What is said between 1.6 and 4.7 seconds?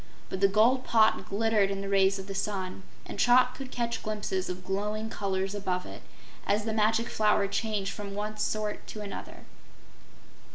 in the rays of the sun, and Trot could catch glimpses of